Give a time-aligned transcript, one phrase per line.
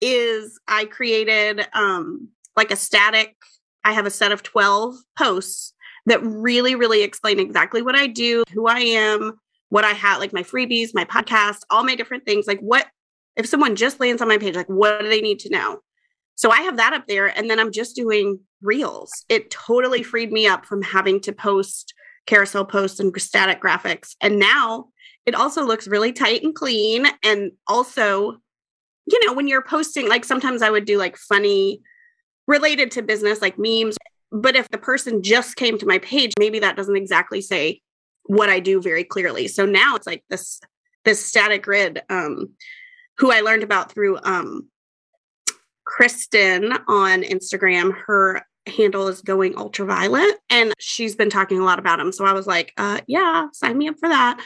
[0.00, 3.36] is I created um like a static
[3.84, 5.72] I have a set of 12 posts
[6.06, 9.38] that really really explain exactly what I do, who I am,
[9.68, 12.86] what I have like my freebies, my podcast, all my different things like what
[13.36, 15.80] if someone just lands on my page like what do they need to know?
[16.34, 19.10] So I have that up there and then I'm just doing reels.
[19.28, 21.92] It totally freed me up from having to post
[22.28, 24.14] carousel posts and static graphics.
[24.20, 24.86] And now
[25.26, 27.06] it also looks really tight and clean.
[27.24, 28.36] And also,
[29.10, 31.80] you know, when you're posting, like sometimes I would do like funny
[32.46, 33.96] related to business, like memes.
[34.30, 37.80] But if the person just came to my page, maybe that doesn't exactly say
[38.24, 39.48] what I do very clearly.
[39.48, 40.60] So now it's like this
[41.04, 42.50] this static grid um
[43.18, 44.68] who I learned about through um
[45.84, 51.98] Kristen on Instagram, her handle is going ultraviolet and she's been talking a lot about
[51.98, 52.12] him.
[52.12, 54.38] So I was like, uh, yeah, sign me up for that.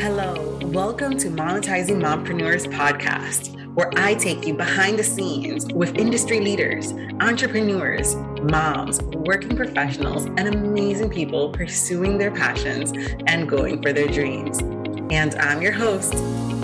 [0.00, 6.40] Hello, welcome to Monetizing Mompreneurs podcast, where I take you behind the scenes with industry
[6.40, 12.92] leaders, entrepreneurs, moms, working professionals, and amazing people pursuing their passions
[13.26, 14.60] and going for their dreams.
[15.10, 16.14] And I'm your host,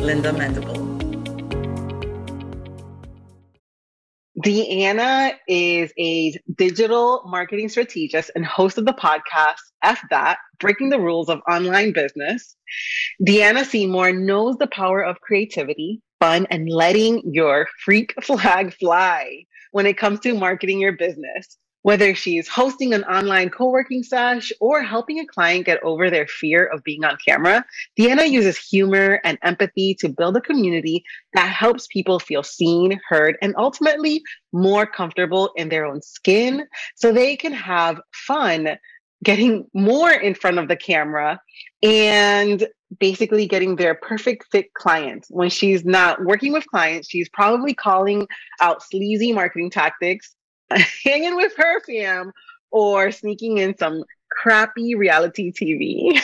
[0.01, 0.88] Linda Mendable.
[4.45, 11.01] Deanna is a digital marketing strategist and host of the podcast Eff That Breaking the
[11.01, 12.55] Rules of Online Business.
[13.27, 19.87] Deanna Seymour knows the power of creativity, fun, and letting your freak flag fly when
[19.87, 21.59] it comes to marketing your business.
[21.83, 26.27] Whether she's hosting an online co working sesh or helping a client get over their
[26.27, 27.65] fear of being on camera,
[27.99, 33.37] Deanna uses humor and empathy to build a community that helps people feel seen, heard,
[33.41, 38.77] and ultimately more comfortable in their own skin so they can have fun
[39.25, 41.41] getting more in front of the camera
[41.83, 42.69] and
[42.99, 45.27] basically getting their perfect fit client.
[45.29, 48.27] When she's not working with clients, she's probably calling
[48.61, 50.35] out sleazy marketing tactics
[51.05, 52.33] hanging with her fam
[52.71, 56.21] or sneaking in some crappy reality TV.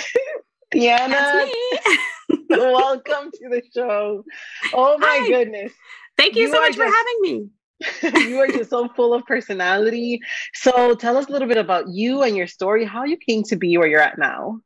[0.72, 1.48] Deanna,
[2.50, 4.24] welcome to the show.
[4.72, 5.28] Oh my Hi.
[5.28, 5.72] goodness.
[6.16, 8.28] Thank you, you so much just, for having me.
[8.28, 10.20] you are just so full of personality.
[10.54, 13.56] So tell us a little bit about you and your story, how you came to
[13.56, 14.60] be where you're at now.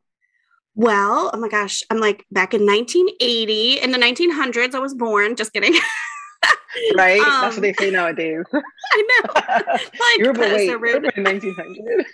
[0.75, 3.81] Well, oh my gosh, I'm like back in 1980.
[3.81, 5.37] In the 1900s, I was born.
[5.37, 5.75] Just kidding.
[6.95, 7.21] Right?
[7.21, 8.45] Um, That's what they say nowadays.
[8.53, 9.63] I know.
[9.73, 11.11] Like, you're wait, so rude.
[11.17, 12.07] in 1900.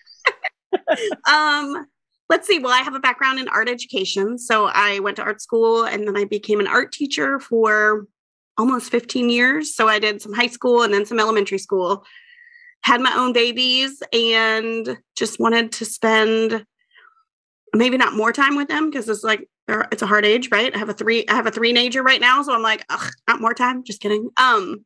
[1.28, 1.86] um,
[2.28, 2.58] let's see.
[2.58, 6.06] Well, I have a background in art education, so I went to art school, and
[6.06, 8.06] then I became an art teacher for
[8.56, 9.74] almost 15 years.
[9.74, 12.04] So I did some high school and then some elementary school.
[12.82, 16.66] Had my own babies, and just wanted to spend
[17.74, 20.74] maybe not more time with them because it's like it's a hard age, right?
[20.74, 22.84] I have a three, I have a three-nager right now, so I'm like,
[23.28, 23.82] not more time.
[23.84, 24.28] Just kidding.
[24.36, 24.84] Um,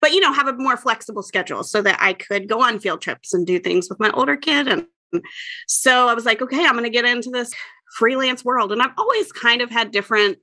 [0.00, 3.00] but you know, have a more flexible schedule so that I could go on field
[3.00, 4.68] trips and do things with my older kid.
[4.68, 4.86] And
[5.66, 7.52] so I was like, okay, I'm going to get into this
[7.96, 8.72] freelance world.
[8.72, 10.38] And I've always kind of had different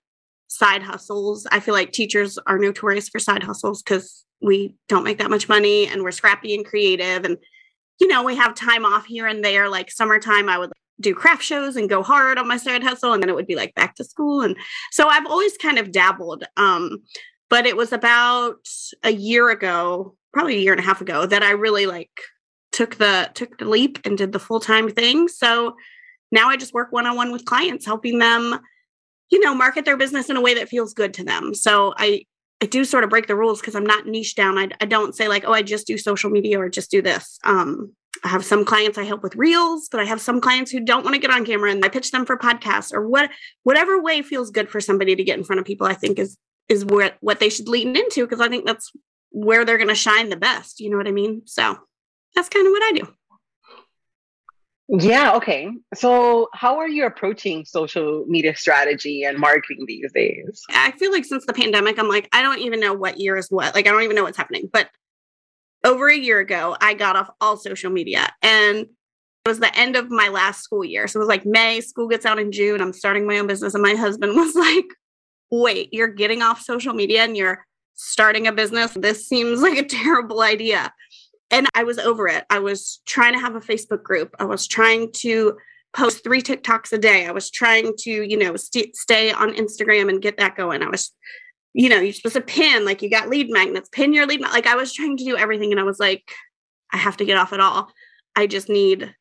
[0.48, 1.46] side hustles.
[1.52, 5.48] I feel like teachers are notorious for side hustles because we don't make that much
[5.48, 7.38] money and we're scrappy and creative and
[8.00, 11.44] you know we have time off here and there like summertime i would do craft
[11.44, 13.96] shows and go hard on my side hustle and then it would be like back
[13.96, 14.42] to school.
[14.42, 14.56] And
[14.92, 16.98] so i've always kind of dabbled um
[17.50, 18.68] but it was about
[19.04, 22.10] a year ago probably a year and a half ago that i really like
[22.74, 25.30] took the took the leap and did the full-time thing.
[25.30, 25.76] So
[26.32, 28.60] now i just work one-on-one with clients helping them
[29.30, 31.54] you know market their business in a way that feels good to them.
[31.54, 32.26] So i
[32.62, 34.58] i do sort of break the rules because i'm not niche down.
[34.58, 37.40] I, I don't say like oh i just do social media or just do this.
[37.46, 37.94] Um
[38.24, 41.04] I have some clients I help with reels, but I have some clients who don't
[41.04, 43.30] want to get on camera and I pitch them for podcasts or what
[43.64, 46.38] whatever way feels good for somebody to get in front of people, I think is
[46.70, 48.92] is what what they should lean into because I think that's
[49.32, 51.42] where they're going to shine the best, you know what I mean?
[51.46, 51.78] So,
[52.36, 53.08] that's kind of what I do.
[54.90, 55.70] Yeah, okay.
[55.96, 60.62] So, how are you approaching social media strategy and marketing these days?
[60.70, 63.50] I feel like since the pandemic, I'm like, I don't even know what year is
[63.50, 63.74] what.
[63.74, 64.70] Like, I don't even know what's happening.
[64.72, 64.90] But
[65.84, 68.88] over a year ago, I got off all social media and
[69.46, 71.08] it was the end of my last school year.
[71.08, 72.80] So it was like May, school gets out in June.
[72.80, 73.74] I'm starting my own business.
[73.74, 74.86] And my husband was like,
[75.52, 77.66] wait, you're getting off social media and you're
[77.96, 78.94] starting a business.
[78.94, 80.94] This seems like a terrible idea.
[81.52, 82.46] And I was over it.
[82.50, 84.34] I was trying to have a Facebook group.
[84.40, 85.58] I was trying to
[85.96, 87.28] post three TikToks a day.
[87.28, 90.82] I was trying to, you know, st- stay on Instagram and get that going.
[90.82, 91.12] I was
[91.74, 94.42] you know, you're supposed to pin, like you got lead magnets, pin your lead.
[94.42, 96.32] Ma- like I was trying to do everything and I was like,
[96.92, 97.92] I have to get off it all.
[98.36, 99.14] I just need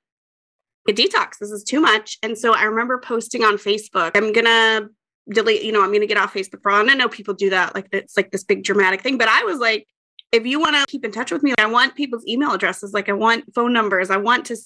[0.89, 1.39] a detox.
[1.39, 2.19] This is too much.
[2.23, 4.91] And so I remember posting on Facebook, I'm going to
[5.31, 6.81] delete, you know, I'm going to get off Facebook for all.
[6.81, 7.75] And I know people do that.
[7.75, 9.17] Like it's like this big dramatic thing.
[9.17, 9.87] But I was like,
[10.33, 12.93] if you want to keep in touch with me, I want people's email addresses.
[12.93, 14.11] Like I want phone numbers.
[14.11, 14.57] I want to,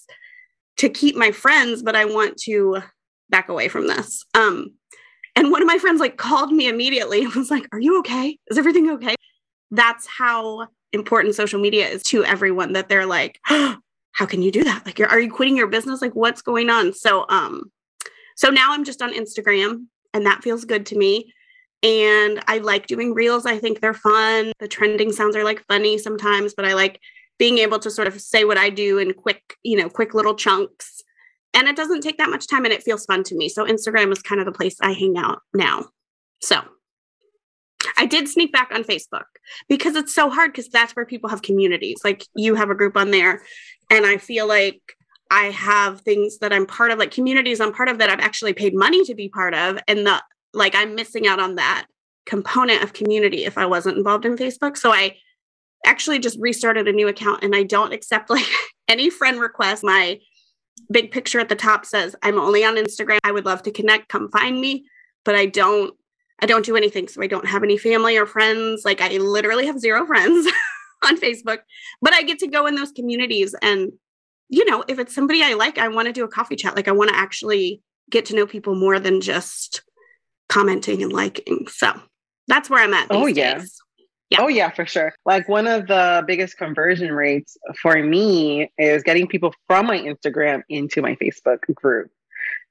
[0.78, 2.78] to keep my friends, but I want to
[3.28, 4.24] back away from this.
[4.34, 4.74] Um,
[5.36, 8.38] and one of my friends like called me immediately and was like, are you okay?
[8.50, 9.14] Is everything okay?
[9.70, 13.76] That's how important social media is to everyone that they're like, oh,
[14.12, 14.86] how can you do that?
[14.86, 16.00] Like, are you quitting your business?
[16.00, 16.94] Like, what's going on?
[16.94, 17.70] So, um,
[18.34, 21.34] so now I'm just on Instagram and that feels good to me.
[21.82, 23.44] And I like doing reels.
[23.44, 24.52] I think they're fun.
[24.58, 26.98] The trending sounds are like funny sometimes, but I like
[27.38, 30.34] being able to sort of say what I do in quick, you know, quick little
[30.34, 30.95] chunks.
[31.56, 33.48] And it doesn't take that much time and it feels fun to me.
[33.48, 35.86] So Instagram is kind of the place I hang out now.
[36.42, 36.60] So
[37.96, 39.24] I did sneak back on Facebook
[39.66, 41.96] because it's so hard because that's where people have communities.
[42.04, 43.42] Like you have a group on there,
[43.90, 44.80] and I feel like
[45.30, 48.52] I have things that I'm part of, like communities I'm part of that I've actually
[48.52, 49.78] paid money to be part of.
[49.88, 50.22] And the
[50.52, 51.86] like I'm missing out on that
[52.26, 54.76] component of community if I wasn't involved in Facebook.
[54.76, 55.16] So I
[55.86, 58.46] actually just restarted a new account and I don't accept like
[58.88, 59.82] any friend requests.
[59.82, 60.20] My
[60.90, 63.18] big picture at the top says I'm only on Instagram.
[63.24, 64.86] I would love to connect, come find me,
[65.24, 65.94] but I don't
[66.40, 67.08] I don't do anything.
[67.08, 68.84] So I don't have any family or friends.
[68.84, 70.46] Like I literally have zero friends
[71.04, 71.58] on Facebook,
[72.02, 73.92] but I get to go in those communities and
[74.48, 76.76] you know, if it's somebody I like, I want to do a coffee chat.
[76.76, 79.82] Like I want to actually get to know people more than just
[80.48, 81.66] commenting and liking.
[81.68, 81.92] So
[82.46, 83.08] that's where I'm at.
[83.10, 83.62] oh yeah.
[84.30, 84.38] Yeah.
[84.40, 85.14] Oh yeah, for sure.
[85.24, 90.62] Like one of the biggest conversion rates for me is getting people from my Instagram
[90.68, 92.10] into my Facebook group.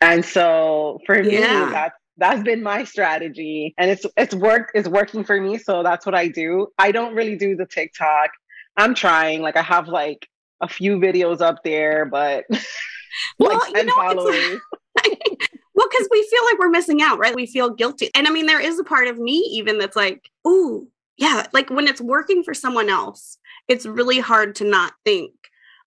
[0.01, 1.65] And so for yeah.
[1.65, 5.83] me, that's that's been my strategy and it's it's worked it's working for me so
[5.83, 8.29] that's what i do i don't really do the tiktok
[8.77, 10.27] i'm trying like i have like
[10.61, 12.45] a few videos up there but
[13.39, 14.61] well, like 10 you know, followers
[15.75, 18.45] well because we feel like we're missing out right we feel guilty and i mean
[18.45, 20.87] there is a part of me even that's like ooh
[21.17, 25.31] yeah like when it's working for someone else it's really hard to not think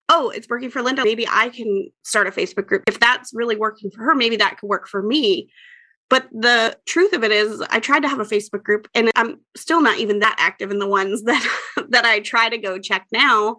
[0.09, 1.05] oh, it's working for Linda.
[1.05, 2.85] Maybe I can start a Facebook group.
[2.87, 5.51] If that's really working for her, maybe that could work for me.
[6.11, 9.41] But the truth of it is I tried to have a Facebook group and I'm
[9.57, 11.47] still not even that active in the ones that
[11.91, 13.59] that I try to go check now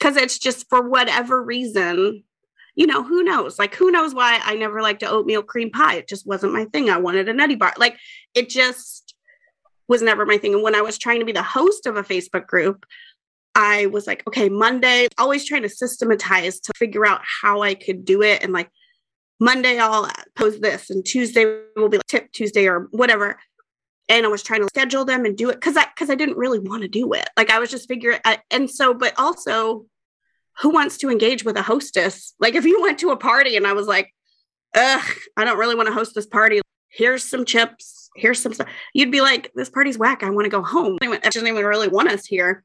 [0.00, 2.24] cuz it's just for whatever reason
[2.74, 6.08] you know who knows like who knows why I never liked oatmeal cream pie it
[6.08, 7.96] just wasn't my thing I wanted a nutty bar like
[8.34, 9.01] it just
[9.88, 12.02] was never my thing and when I was trying to be the host of a
[12.02, 12.86] Facebook group
[13.54, 18.04] I was like okay Monday always trying to systematize to figure out how I could
[18.04, 18.70] do it and like
[19.42, 23.40] Monday I'll post this and Tuesday will be like tip Tuesday or whatever.
[24.08, 26.36] And I was trying to schedule them and do it because I because I didn't
[26.36, 27.28] really want to do it.
[27.36, 28.20] Like I was just figuring
[28.52, 29.86] and so, but also
[30.60, 32.34] who wants to engage with a hostess?
[32.38, 34.14] Like if you went to a party and I was like,
[34.76, 35.04] ugh,
[35.36, 36.60] I don't really want to host this party.
[36.88, 38.01] Here's some chips.
[38.16, 38.68] Here's some stuff.
[38.94, 40.22] You'd be like, this party's whack.
[40.22, 40.98] I want to go home.
[41.02, 42.64] I doesn't even really want us here.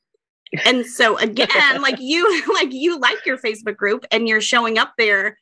[0.65, 4.94] And so again, like you, like you like your Facebook group and you're showing up
[4.97, 5.38] there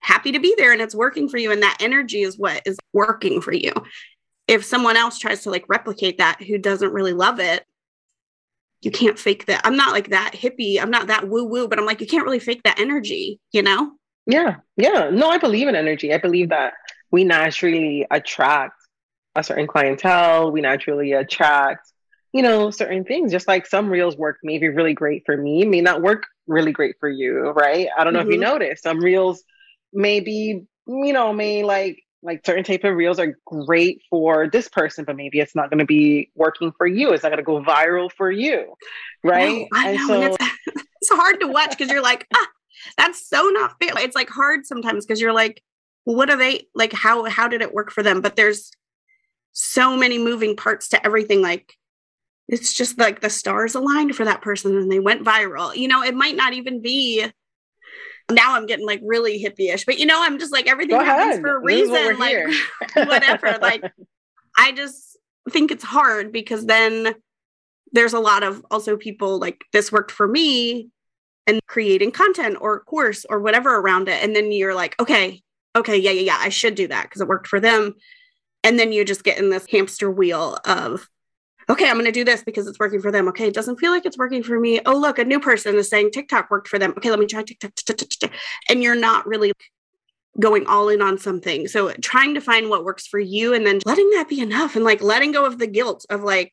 [0.00, 2.78] happy to be there and it's working for you and that energy is what is
[2.92, 3.72] working for you
[4.48, 7.64] if someone else tries to like replicate that who doesn't really love it
[8.80, 11.78] you can't fake that i'm not like that hippie i'm not that woo woo but
[11.78, 13.92] i'm like you can't really fake that energy you know
[14.26, 16.72] yeah yeah no i believe in energy i believe that
[17.10, 18.79] we naturally attract
[19.36, 21.92] a certain clientele we naturally attract
[22.32, 25.80] you know certain things just like some reels work maybe really great for me may
[25.80, 28.28] not work really great for you right i don't know mm-hmm.
[28.28, 28.52] if you mm-hmm.
[28.52, 29.42] noticed some reels
[29.92, 35.04] maybe you know may like like certain type of reels are great for this person
[35.04, 37.62] but maybe it's not going to be working for you it's not going to go
[37.62, 38.74] viral for you
[39.24, 40.44] right no, I and know, so and it's,
[41.00, 42.46] it's hard to watch because you're like ah,
[42.98, 45.62] that's so not fair it's like hard sometimes because you're like
[46.04, 48.70] well, what are they like how how did it work for them but there's
[49.52, 51.74] so many moving parts to everything like
[52.48, 56.02] it's just like the stars aligned for that person and they went viral you know
[56.02, 57.26] it might not even be
[58.30, 61.34] now I'm getting like really hippie-ish, but you know, I'm just like everything Go happens
[61.34, 61.40] ahead.
[61.40, 62.46] for a reason, like
[62.94, 63.58] whatever.
[63.60, 63.82] like
[64.56, 65.18] I just
[65.50, 67.14] think it's hard because then
[67.92, 70.90] there's a lot of also people like this worked for me
[71.46, 74.22] and creating content or course or whatever around it.
[74.22, 75.42] And then you're like, okay,
[75.74, 77.94] okay, yeah, yeah, yeah, I should do that because it worked for them.
[78.62, 81.08] And then you just get in this hamster wheel of
[81.68, 83.28] okay, I'm going to do this because it's working for them.
[83.28, 84.80] Okay, it doesn't feel like it's working for me.
[84.86, 86.92] Oh, look, a new person is saying TikTok worked for them.
[86.96, 87.72] Okay, let me try TikTok.
[88.68, 89.52] And you're not really
[90.40, 91.68] going all in on something.
[91.68, 94.84] So trying to find what works for you and then letting that be enough and
[94.84, 96.52] like letting go of the guilt of like,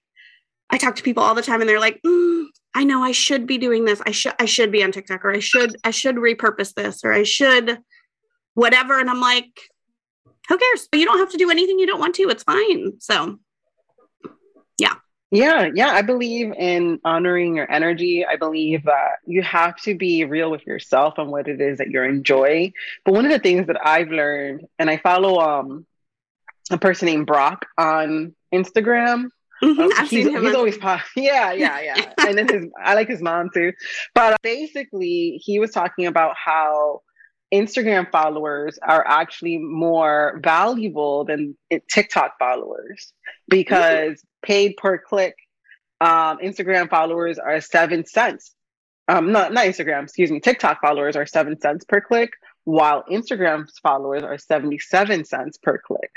[0.69, 3.47] I talk to people all the time and they're like, mm, I know I should
[3.47, 4.01] be doing this.
[4.05, 7.11] I should I should be on TikTok or I should I should repurpose this or
[7.11, 7.79] I should
[8.53, 8.99] whatever.
[8.99, 9.49] And I'm like,
[10.48, 10.88] who cares?
[10.94, 12.24] You don't have to do anything you don't want to.
[12.30, 12.94] It's fine.
[13.00, 13.39] So,
[14.77, 14.94] yeah.
[15.30, 15.89] Yeah, yeah.
[15.89, 18.25] I believe in honoring your energy.
[18.25, 21.89] I believe that you have to be real with yourself and what it is that
[21.89, 22.74] you're enjoying.
[23.04, 25.86] But one of the things that I've learned, and I follow um
[26.72, 29.30] a person named Brock on Instagram.
[29.63, 29.80] Mm-hmm.
[29.82, 30.44] Um, I've he's, seen him.
[30.44, 31.01] he's on- always pop.
[31.16, 32.13] Yeah, yeah, yeah.
[32.20, 33.74] and then his, I like his mom too.
[34.13, 37.01] But basically, he was talking about how
[37.54, 41.58] Instagram followers are actually more valuable than
[41.89, 43.13] TikTok followers
[43.48, 45.36] because paid per click,
[46.01, 48.54] um, Instagram followers are seven cents.
[49.08, 50.42] Um, not not Instagram, excuse me.
[50.42, 52.32] TikTok followers are seven cents per click,
[52.66, 56.12] while Instagram's followers are seventy-seven cents per click.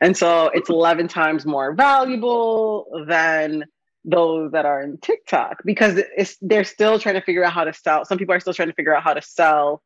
[0.00, 3.64] And so it's 11 times more valuable than
[4.04, 7.72] those that are in TikTok because it's they're still trying to figure out how to
[7.72, 8.04] sell.
[8.04, 9.82] Some people are still trying to figure out how to sell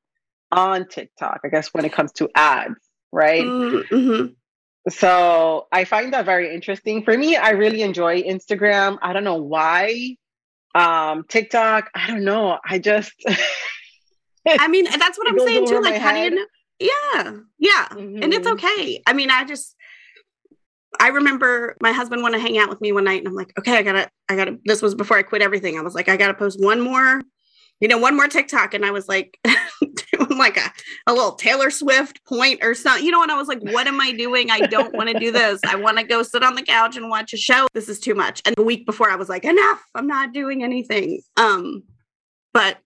[0.53, 2.75] on TikTok, I guess when it comes to ads,
[3.13, 3.45] right?
[3.47, 4.35] Mhm.
[4.89, 7.05] So I find that very interesting.
[7.05, 8.99] For me, I really enjoy Instagram.
[9.03, 10.17] I don't know why.
[10.75, 12.59] Um, TikTok, I don't know.
[12.65, 13.13] I just
[14.47, 15.81] I mean, that's what I'm saying too.
[15.81, 16.47] Like, how do you know?
[16.81, 18.53] Yeah, yeah, and it's Mhm.
[18.53, 19.03] okay.
[19.05, 19.75] I mean, I just,
[21.01, 23.53] I remember my husband wanted to hang out with me one night, and I'm like,
[23.59, 24.59] okay, I gotta, I gotta.
[24.65, 25.77] This was before I quit everything.
[25.77, 27.21] I was like, I gotta post one more,
[27.81, 29.39] you know, one more TikTok, and I was like,
[29.81, 30.73] doing like a,
[31.07, 33.23] a little Taylor Swift point or something, you know.
[33.23, 34.51] And I was like, what am I doing?
[34.51, 35.61] I don't want to do this.
[35.67, 37.67] I want to go sit on the couch and watch a show.
[37.75, 38.43] This is too much.
[38.45, 39.83] And the week before, I was like, enough.
[39.95, 41.21] I'm not doing anything.
[41.37, 41.83] Um,
[42.53, 42.79] but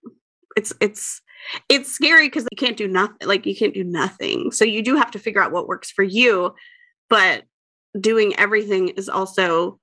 [0.56, 1.22] it's it's
[1.68, 4.96] it's scary because you can't do nothing like you can't do nothing so you do
[4.96, 6.54] have to figure out what works for you
[7.08, 7.44] but
[7.98, 9.78] doing everything is also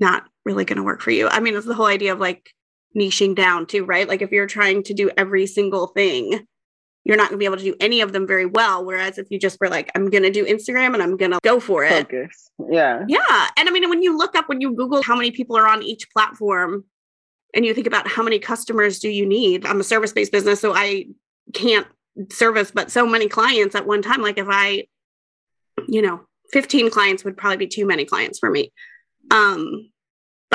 [0.00, 2.50] not really going to work for you i mean it's the whole idea of like
[2.96, 6.46] niching down too right like if you're trying to do every single thing
[7.04, 9.26] you're not going to be able to do any of them very well whereas if
[9.30, 11.84] you just were like i'm going to do instagram and i'm going to go for
[11.84, 12.46] it focus.
[12.70, 13.04] Yeah.
[13.08, 13.48] yeah.
[13.56, 15.82] And I mean, when you look up, when you Google how many people are on
[15.82, 16.84] each platform
[17.54, 20.60] and you think about how many customers do you need, I'm a service based business,
[20.60, 21.06] so I
[21.52, 21.86] can't
[22.30, 24.22] service but so many clients at one time.
[24.22, 24.84] Like if I,
[25.86, 26.22] you know,
[26.52, 28.72] 15 clients would probably be too many clients for me
[29.30, 29.90] um,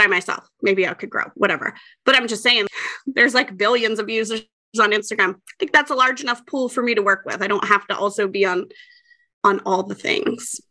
[0.01, 0.47] by myself.
[0.61, 1.73] Maybe I could grow, whatever.
[2.05, 2.67] But I'm just saying,
[3.05, 4.43] there's like billions of users
[4.79, 5.35] on Instagram.
[5.35, 7.41] I think that's a large enough pool for me to work with.
[7.41, 8.65] I don't have to also be on
[9.43, 10.61] on all the things.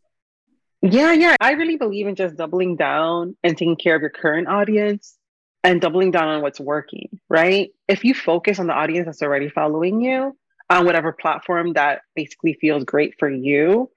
[0.83, 1.35] Yeah, yeah.
[1.41, 5.17] I really believe in just doubling down and taking care of your current audience
[5.63, 7.71] and doubling down on what's working, right?
[7.89, 10.37] If you focus on the audience that's already following you
[10.71, 13.91] on whatever platform that basically feels great for you,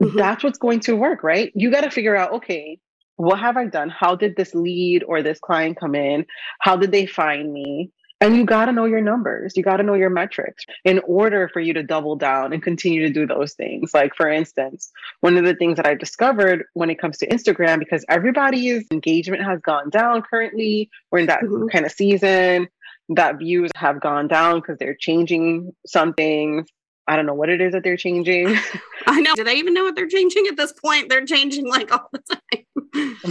[0.00, 0.16] Mhm.
[0.16, 1.52] that's what's going to work, right?
[1.54, 2.78] You got to figure out, okay,
[3.16, 3.88] what have I done?
[3.90, 6.26] How did this lead or this client come in?
[6.60, 7.90] How did they find me?
[8.20, 9.56] And you got to know your numbers.
[9.56, 13.00] You got to know your metrics in order for you to double down and continue
[13.02, 13.92] to do those things.
[13.92, 14.92] Like, for instance,
[15.22, 19.42] one of the things that I discovered when it comes to Instagram, because everybody's engagement
[19.42, 21.68] has gone down currently, we're in that Mhm.
[21.72, 22.68] kind of season
[23.08, 26.68] that views have gone down because they're changing some things.
[27.08, 28.46] I don't know what it is that they're changing,
[29.08, 29.34] I know.
[29.34, 31.08] Do they even know what they're changing at this point?
[31.08, 32.61] They're changing like all the time.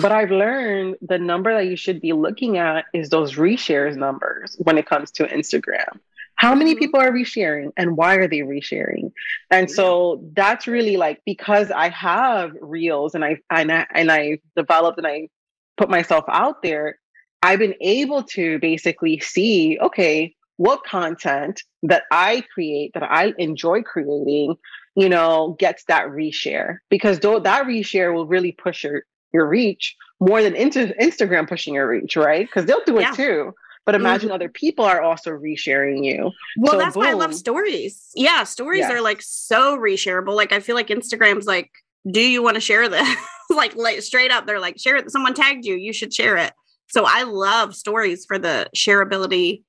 [0.01, 4.56] But I've learned the number that you should be looking at is those reshares numbers
[4.60, 6.00] when it comes to Instagram.
[6.36, 6.80] How many Mhm.
[6.80, 9.12] people are resharing and why are they resharing?
[9.51, 14.39] And so that's really like because I have reels and I and I and I
[14.56, 15.30] developed and I
[15.77, 16.98] put myself out there,
[17.44, 23.82] I've been able to basically see, okay, what content that I create that I enjoy
[23.84, 24.56] creating,
[24.96, 29.03] you know, gets that reshare because though that reshare will really push your
[29.34, 32.46] your reach more than into Instagram pushing your reach, right?
[32.46, 33.12] Because they'll do it Yeah.
[33.12, 33.54] too.
[33.86, 34.36] But imagine mm-hmm.
[34.36, 36.32] other people are also resharing you.
[36.58, 38.10] Well, So, that's why I love stories.
[38.16, 40.36] Yeah, stories are like so reshareable.
[40.36, 41.72] Like I feel like Instagram's like,
[42.10, 43.08] do you want to share this?
[43.50, 45.10] like, like straight up, they're like, share it.
[45.10, 46.54] Someone tagged you, you should share it.
[46.90, 49.64] So I love stories for the shareability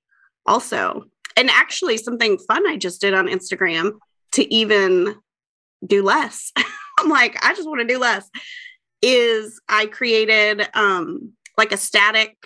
[0.45, 1.05] also.
[1.37, 3.93] And actually something fun I just did on Instagram
[4.33, 5.15] to even
[5.87, 6.53] do less.
[6.99, 8.29] I'm like, I just want to do less.
[9.03, 12.37] Is I created um like a static,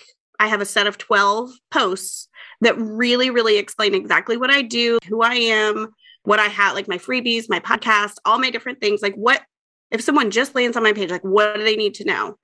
[0.41, 2.29] I have a set of 12 posts
[2.61, 5.89] that really, really explain exactly what I do, who I am,
[6.25, 9.03] what I have, like my freebies, my podcast, all my different things.
[9.03, 9.43] Like, what
[9.91, 12.39] if someone just lands on my page, like, what do they need to know?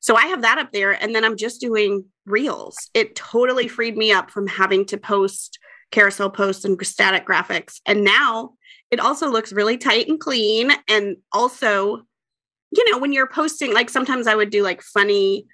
[0.00, 0.92] So I have that up there.
[0.92, 2.90] And then I'm just doing reels.
[2.94, 5.58] It totally freed me up from having to post
[5.90, 7.80] carousel posts and static graphics.
[7.86, 8.54] And now
[8.90, 10.70] it also looks really tight and clean.
[10.88, 12.02] And also,
[12.76, 15.46] you know, when you're posting, like sometimes I would do like funny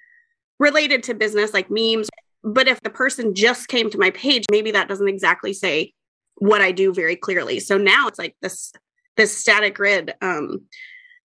[0.59, 2.09] related to business, like memes.
[2.43, 5.93] But if the person just came to my page, maybe that doesn't exactly say
[6.35, 7.59] what I do very clearly.
[7.59, 8.73] So now it's like this
[9.15, 10.63] this static grid um,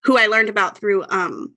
[0.04, 1.56] who I learned about through um,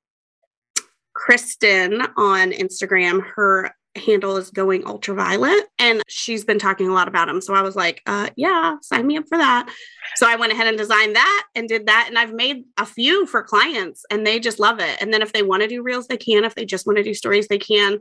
[1.14, 3.22] Kristen on Instagram.
[3.34, 7.60] Her handle is going ultraviolet and she's been talking a lot about them so i
[7.60, 9.68] was like uh yeah sign me up for that.
[10.16, 13.26] So i went ahead and designed that and did that and i've made a few
[13.26, 15.00] for clients and they just love it.
[15.00, 16.44] And then if they want to do reels they can.
[16.44, 17.98] If they just want to do stories they can.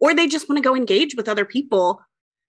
[0.00, 2.00] Or they just want to go engage with other people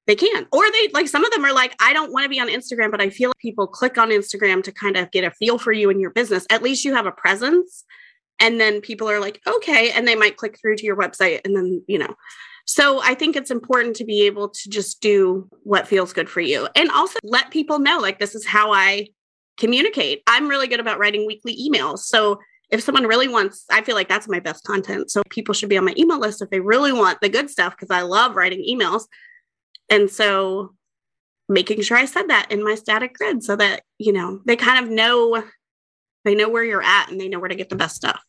[0.07, 0.47] they can.
[0.51, 2.91] Or they like some of them are like i don't want to be on instagram
[2.91, 5.71] but i feel like people click on instagram to kind of get a feel for
[5.71, 6.45] you and your business.
[6.49, 7.85] At least you have a presence
[8.39, 11.55] and then people are like okay and they might click through to your website and
[11.55, 12.15] then you know
[12.65, 16.41] so I think it's important to be able to just do what feels good for
[16.41, 19.07] you and also let people know like this is how I
[19.57, 20.23] communicate.
[20.27, 21.99] I'm really good about writing weekly emails.
[21.99, 22.39] So
[22.69, 25.11] if someone really wants, I feel like that's my best content.
[25.11, 27.75] So people should be on my email list if they really want the good stuff
[27.77, 29.03] because I love writing emails.
[29.89, 30.73] And so
[31.49, 34.83] making sure I said that in my static grid so that, you know, they kind
[34.83, 35.43] of know
[36.25, 38.23] they know where you're at and they know where to get the best stuff.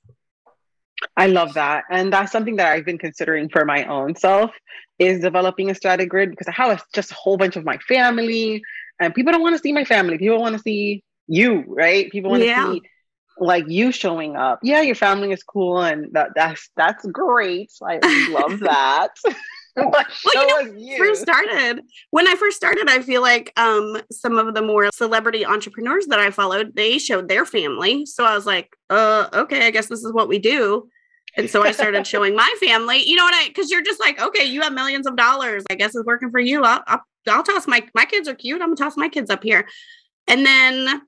[1.16, 1.84] I love that.
[1.90, 4.52] And that's something that I've been considering for my own self
[4.98, 8.62] is developing a static grid because I have just a whole bunch of my family
[9.00, 10.18] and people don't want to see my family.
[10.18, 12.10] People want to see you, right?
[12.10, 12.72] People want to yeah.
[12.72, 12.82] see
[13.38, 14.60] like you showing up.
[14.62, 17.72] Yeah, your family is cool and that that's that's great.
[17.82, 17.98] I
[18.30, 19.08] love that.
[19.76, 20.04] well,
[20.34, 20.96] you know, you.
[20.96, 25.44] first started when I first started, I feel like um, some of the more celebrity
[25.44, 28.06] entrepreneurs that I followed, they showed their family.
[28.06, 30.88] So I was like, uh, okay, I guess this is what we do.
[31.36, 33.02] And so I started showing my family.
[33.02, 33.48] You know what I?
[33.48, 35.64] Because you're just like, okay, you have millions of dollars.
[35.68, 36.62] I guess it's working for you.
[36.62, 38.62] I'll, I'll, I'll toss my my kids are cute.
[38.62, 39.66] I'm gonna toss my kids up here.
[40.28, 41.02] And then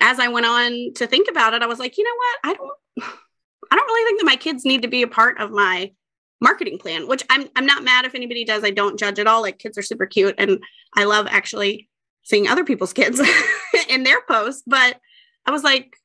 [0.00, 2.38] as I went on to think about it, I was like, you know what?
[2.44, 3.12] I don't.
[3.68, 5.90] I don't really think that my kids need to be a part of my
[6.40, 8.64] marketing plan, which I'm I'm not mad if anybody does.
[8.64, 9.42] I don't judge at all.
[9.42, 10.58] Like kids are super cute and
[10.94, 11.88] I love actually
[12.22, 13.20] seeing other people's kids
[13.88, 15.00] in their posts, but
[15.44, 15.96] I was like,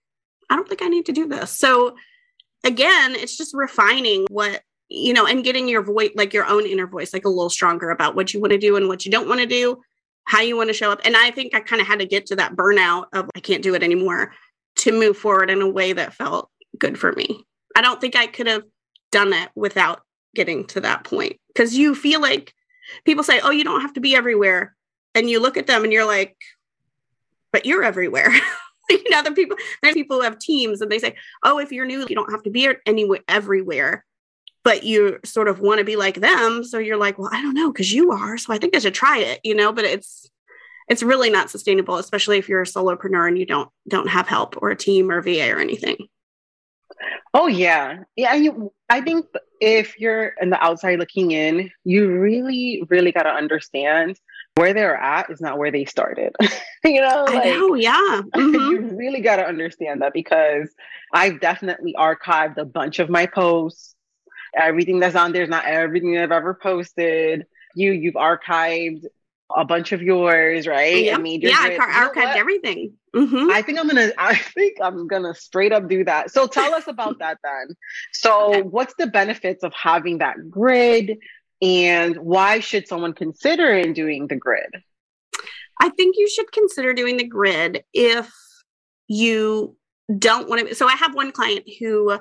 [0.50, 1.52] I don't think I need to do this.
[1.52, 1.96] So
[2.64, 4.62] again, it's just refining what
[4.92, 7.90] you know and getting your voice like your own inner voice like a little stronger
[7.90, 9.82] about what you want to do and what you don't want to do
[10.26, 12.26] how you want to show up and i think i kind of had to get
[12.26, 14.34] to that burnout of i can't do it anymore
[14.76, 17.42] to move forward in a way that felt good for me
[17.78, 18.64] i don't think i could have
[19.14, 20.02] done it without
[20.36, 22.54] getting to that point because you feel like
[23.06, 24.76] people say, "Oh, you don't have to be everywhere,"
[25.16, 26.36] and you look at them and you're like,
[27.52, 28.32] "But you're everywhere."
[28.90, 31.86] you know, the people there's people who have teams and they say, "Oh, if you're
[31.86, 34.06] new, you don't have to be anywhere everywhere."
[34.64, 37.56] But you sort of want to be like them, so you're like, "Well, I don't
[37.56, 40.30] know, because you are, so I think I should try it." You know, but it's
[40.88, 44.62] it's really not sustainable, especially if you're a solopreneur and you don't don't have help
[44.62, 46.08] or a team or VA or anything.
[47.34, 48.34] Oh yeah, yeah.
[48.34, 49.26] You, I think
[49.60, 54.20] if you're in the outside looking in, you really, really got to understand
[54.56, 56.36] where they're at is not where they started.
[56.84, 58.22] you know, like, I know, yeah.
[58.36, 58.54] Mm-hmm.
[58.56, 60.70] you really got to understand that because
[61.14, 63.96] I've definitely archived a bunch of my posts.
[64.56, 67.46] Everything that's on there is not everything I've ever posted.
[67.76, 69.06] You, you've archived
[69.56, 71.04] a bunch of yours, right?
[71.06, 71.22] Yep.
[71.26, 72.94] yeah, I archived everything.
[73.16, 73.52] Mm-hmm.
[73.52, 74.12] I think I'm gonna.
[74.18, 76.32] I think I'm gonna straight up do that.
[76.32, 77.76] So tell us about that then.
[78.14, 78.62] So, okay.
[78.62, 81.18] what's the benefits of having that grid,
[81.62, 84.70] and why should someone consider in doing the grid?
[85.82, 88.32] I think you should consider doing the grid if
[89.08, 89.76] you
[90.18, 90.76] don't want to.
[90.76, 92.18] So I have one client who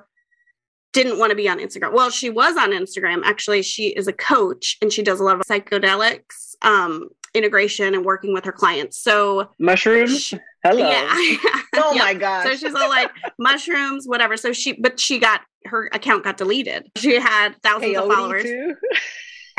[0.92, 1.92] didn't want to be on Instagram.
[1.92, 3.22] Well, she was on Instagram.
[3.24, 8.04] Actually, she is a coach and she does a lot of psychedelics um, integration and
[8.04, 8.98] working with her clients.
[8.98, 10.22] So mushrooms.
[10.22, 10.88] She, Hello.
[10.90, 11.40] Yeah.
[11.76, 12.44] oh my god.
[12.44, 14.36] So she's all like mushrooms, whatever.
[14.36, 16.90] So she, but she got her account got deleted.
[16.96, 18.44] She had thousands Peyote of followers.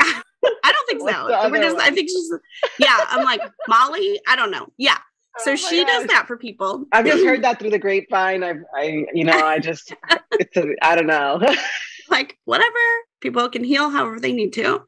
[0.64, 1.28] I don't think so.
[1.28, 2.32] Just, I think she's
[2.78, 2.96] yeah.
[3.08, 4.20] I'm like Molly.
[4.28, 4.66] I don't know.
[4.76, 4.98] Yeah.
[5.38, 6.84] So oh she does that for people.
[6.92, 8.42] I've just heard that through the grapevine.
[8.42, 9.94] I've, I, you know, I just,
[10.32, 11.40] it's, a, I don't know.
[12.10, 12.78] like whatever.
[13.20, 14.82] People can heal however they need to.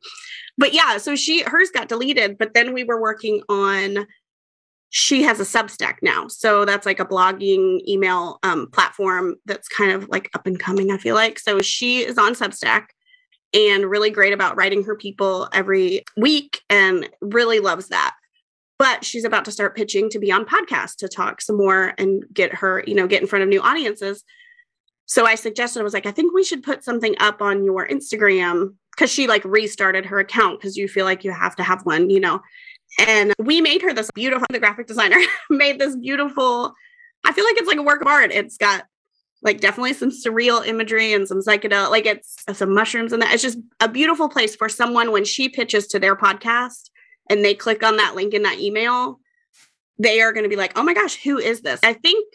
[0.59, 2.37] But yeah, so she, hers got deleted.
[2.39, 4.07] But then we were working on.
[4.97, 9.91] She has a Substack now, so that's like a blogging email um, platform that's kind
[9.91, 10.93] of like up and coming.
[10.93, 12.85] I feel like so she is on Substack
[13.53, 18.15] and really great about writing her people every week and really loves that
[18.79, 22.25] but she's about to start pitching to be on podcast to talk some more and
[22.33, 24.25] get her, you know, get in front of new audiences.
[25.07, 27.87] So I suggested, I was like, I think we should put something up on your
[27.87, 31.83] Instagram because she like restarted her account because you feel like you have to have
[31.85, 32.41] one, you know.
[33.07, 35.19] And we made her this beautiful, the graphic designer
[35.51, 36.73] made this beautiful,
[37.25, 38.33] I feel like it's like a work of art.
[38.33, 38.87] It's got
[39.43, 43.35] like definitely some surreal imagery and some psychedelic, like it's some mushrooms and that.
[43.35, 46.89] It's just a beautiful place for someone when she pitches to their podcast
[47.29, 49.21] and they click on that link in that email
[49.99, 51.81] they are going to be like, oh my gosh, who is this?
[51.83, 52.35] I think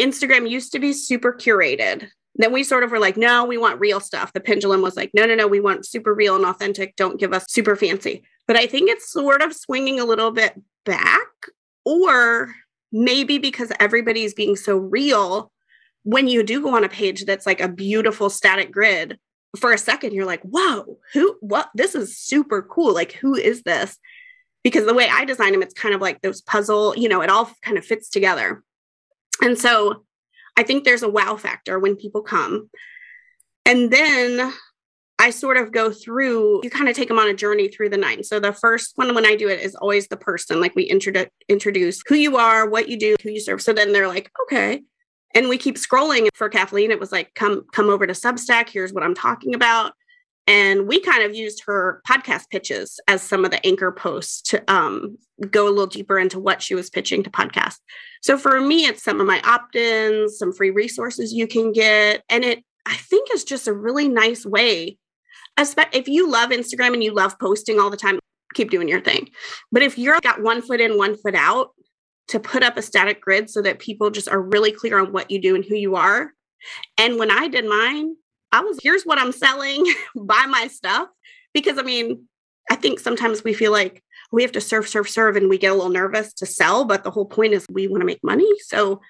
[0.00, 2.08] Instagram used to be super curated.
[2.36, 4.32] Then we sort of were like, no, we want real stuff.
[4.32, 6.96] The pendulum was like, no, no, no, we want super real and authentic.
[6.96, 8.22] Don't give us super fancy.
[8.46, 11.28] But I think it's sort of swinging a little bit back,
[11.84, 12.54] or
[12.92, 15.52] maybe because everybody's being so real,
[16.02, 19.18] when you do go on a page that's like a beautiful static grid,
[19.58, 21.70] for a second you're like, whoa, who, what?
[21.74, 22.94] This is super cool.
[22.94, 23.98] Like, who is this?
[24.62, 27.30] Because the way I design them, it's kind of like those puzzle, you know, it
[27.30, 28.62] all kind of fits together.
[29.42, 30.04] And so
[30.56, 32.68] I think there's a wow factor when people come.
[33.64, 34.52] And then
[35.18, 37.96] I sort of go through, you kind of take them on a journey through the
[37.96, 38.24] nine.
[38.24, 40.60] So the first one, when I do it, is always the person.
[40.60, 43.60] Like we introdu- introduce who you are, what you do, who you serve.
[43.60, 44.82] So then they're like, okay.
[45.34, 46.28] And we keep scrolling.
[46.34, 48.68] For Kathleen, it was like, come, come over to Substack.
[48.68, 49.92] Here's what I'm talking about.
[50.46, 54.72] And we kind of used her podcast pitches as some of the anchor posts to
[54.72, 55.16] um,
[55.50, 57.76] go a little deeper into what she was pitching to podcast.
[58.22, 62.24] So for me, it's some of my opt ins, some free resources you can get.
[62.28, 64.98] And it, I think, is just a really nice way.
[65.56, 68.18] If you love Instagram and you love posting all the time,
[68.54, 69.28] keep doing your thing.
[69.70, 71.70] But if you're got one foot in, one foot out,
[72.30, 75.30] to put up a static grid so that people just are really clear on what
[75.30, 76.32] you do and who you are.
[76.96, 78.14] And when I did mine,
[78.52, 79.84] I was, here's what I'm selling,
[80.16, 81.08] buy my stuff.
[81.52, 82.26] Because I mean,
[82.70, 85.72] I think sometimes we feel like we have to serve, serve, serve, and we get
[85.72, 86.84] a little nervous to sell.
[86.84, 88.48] But the whole point is we want to make money.
[88.60, 89.00] So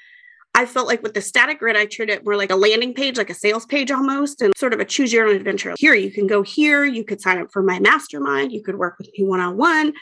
[0.55, 3.19] I felt like with the static grid, I treated it more like a landing page,
[3.19, 5.75] like a sales page almost, and sort of a choose your own adventure.
[5.79, 8.97] Here, you can go here, you could sign up for my mastermind, you could work
[8.99, 9.93] with me one on one.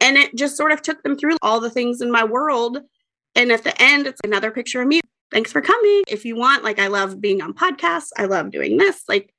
[0.00, 2.78] And it just sort of took them through all the things in my world.
[3.34, 6.02] And at the end, it's another picture of me thanks for coming.
[6.08, 8.10] If you want, like, I love being on podcasts.
[8.16, 9.02] I love doing this.
[9.08, 9.34] Like,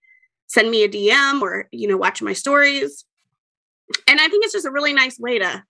[0.47, 3.05] send me a DM or, you know, watch my stories.
[4.07, 5.63] And I think it's just a really nice way to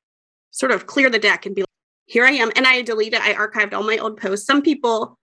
[0.51, 1.67] sort of clear the deck and be like,
[2.05, 2.51] here I am.
[2.55, 4.45] And I deleted, I archived all my old posts.
[4.45, 5.17] Some people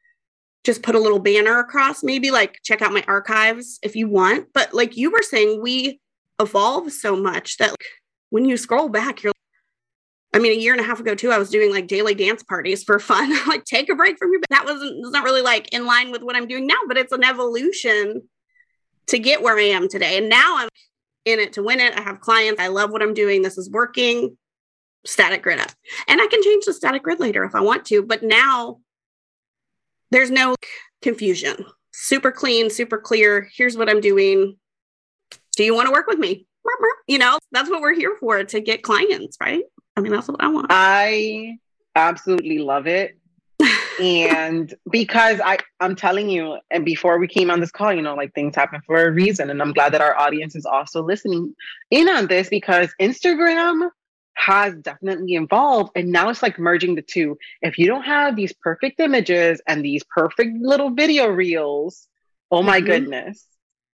[0.64, 4.48] just put a little banner across, maybe like check out my archives if you want.
[4.52, 6.00] But like you were saying, we
[6.40, 7.84] evolve so much that like,
[8.30, 9.32] when you scroll back, you're
[10.36, 12.42] I mean, a year and a half ago too, I was doing like daily dance
[12.42, 13.30] parties for fun.
[13.48, 14.42] like, take a break from your.
[14.50, 17.12] That wasn't was not really like in line with what I'm doing now, but it's
[17.12, 18.20] an evolution
[19.06, 20.18] to get where I am today.
[20.18, 20.68] And now I'm
[21.24, 21.96] in it to win it.
[21.96, 22.60] I have clients.
[22.60, 23.40] I love what I'm doing.
[23.40, 24.36] This is working.
[25.06, 25.70] Static grid up,
[26.06, 28.02] and I can change the static grid later if I want to.
[28.02, 28.80] But now
[30.10, 30.54] there's no
[31.00, 31.64] confusion.
[31.92, 33.48] Super clean, super clear.
[33.56, 34.58] Here's what I'm doing.
[35.56, 36.46] Do you want to work with me?
[37.06, 39.62] You know, that's what we're here for to get clients, right?
[39.96, 40.66] I mean, that's what I want.
[40.70, 41.58] I
[41.94, 43.18] absolutely love it.
[44.00, 48.14] and because I, I'm telling you, and before we came on this call, you know,
[48.14, 49.48] like things happen for a reason.
[49.48, 51.54] And I'm glad that our audience is also listening
[51.90, 53.88] in on this because Instagram
[54.34, 57.38] has definitely evolved and now it's like merging the two.
[57.62, 62.06] If you don't have these perfect images and these perfect little video reels,
[62.50, 62.86] oh my mm-hmm.
[62.86, 63.46] goodness,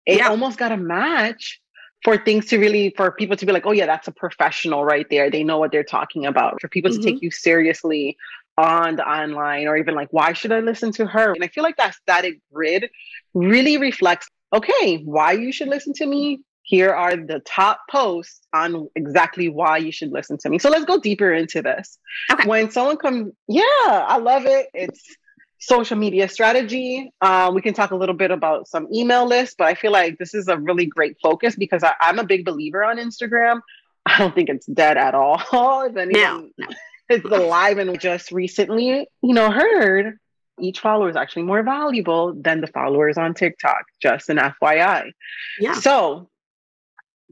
[0.05, 0.29] it yeah.
[0.29, 1.62] almost got a match
[2.03, 5.07] for things to really for people to be like oh yeah that's a professional right
[5.11, 7.01] there they know what they're talking about for people mm-hmm.
[7.01, 7.27] to take mm-hmm.
[7.27, 8.17] you seriously
[8.59, 11.65] on the online or even like why should i listen to her and i feel
[11.65, 12.91] like that static grid
[13.35, 18.89] really reflects okay why you should listen to me here are the top posts on
[18.95, 21.99] exactly why you should listen to me so let's go deeper into this
[22.31, 22.47] okay.
[22.47, 25.17] when someone comes yeah i love it it's
[25.63, 27.13] social media strategy.
[27.21, 30.19] Uh, we can talk a little bit about some email lists, but I feel like
[30.19, 33.61] this is a really great focus because I, am a big believer on Instagram.
[34.07, 35.37] I don't think it's dead at all.
[35.87, 36.67] if no, no.
[37.09, 40.19] it's alive and just recently, you know, heard
[40.59, 45.13] each follower is actually more valuable than the followers on TikTok, just an FYI.
[45.61, 45.75] Yeah.
[45.75, 46.29] So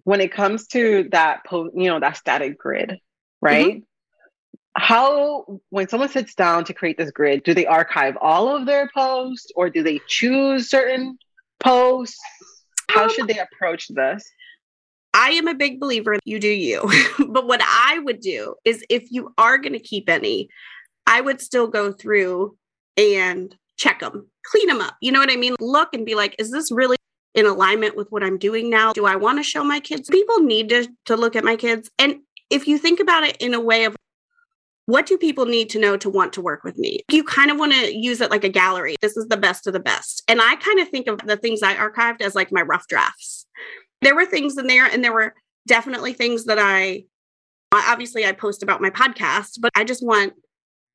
[0.04, 2.98] when it comes to that post, you know, that static grid,
[3.40, 3.66] right?
[3.66, 3.84] Mm-hmm
[4.76, 8.88] how when someone sits down to create this grid do they archive all of their
[8.94, 11.18] posts or do they choose certain
[11.58, 12.18] posts?
[12.88, 14.24] How um, should they approach this?
[15.12, 16.88] I am a big believer that you do you.
[17.28, 20.48] But what i would do is if you are going to keep any
[21.06, 22.56] i would still go through
[22.96, 24.96] and check them clean them up.
[25.00, 25.56] You know what i mean?
[25.60, 26.96] Look and be like is this really
[27.34, 28.92] in alignment with what i'm doing now?
[28.92, 30.08] Do i want to show my kids?
[30.08, 31.90] People need to, to look at my kids.
[31.98, 33.96] And if you think about it in a way of
[34.90, 37.00] what do people need to know to want to work with me?
[37.10, 38.96] You kind of want to use it like a gallery.
[39.00, 40.22] This is the best of the best.
[40.26, 43.46] And I kind of think of the things I archived as like my rough drafts.
[44.02, 45.34] There were things in there, and there were
[45.68, 47.04] definitely things that I
[47.72, 50.32] obviously I post about my podcast, but I just want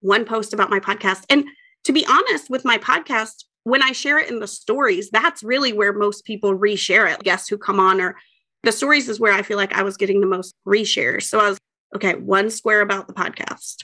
[0.01, 1.23] one post about my podcast.
[1.29, 1.45] And
[1.85, 5.71] to be honest, with my podcast, when I share it in the stories, that's really
[5.71, 7.23] where most people reshare it.
[7.23, 8.17] Guests who come on or
[8.63, 11.23] the stories is where I feel like I was getting the most reshares.
[11.23, 11.59] So I was
[11.95, 13.83] okay, one square about the podcast,